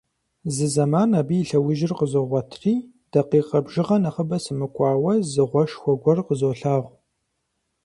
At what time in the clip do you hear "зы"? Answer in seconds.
0.55-0.67, 5.31-5.43